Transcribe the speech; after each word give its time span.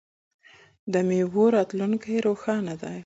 د 0.91 0.93
میوو 1.07 1.43
راتلونکی 1.55 2.15
روښانه 2.27 2.73
دی. 2.81 2.97